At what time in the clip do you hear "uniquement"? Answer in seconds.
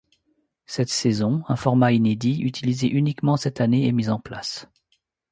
2.87-3.37